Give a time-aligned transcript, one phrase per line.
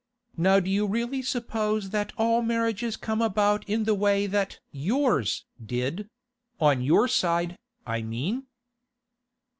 [0.35, 5.45] Now do you really suppose that all marriages come about in the way that yours
[5.63, 8.47] did—on your side, I mean?